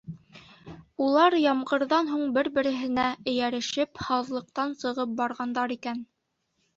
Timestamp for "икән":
5.77-6.01